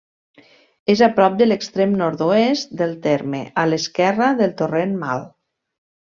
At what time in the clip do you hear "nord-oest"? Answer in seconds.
1.99-2.73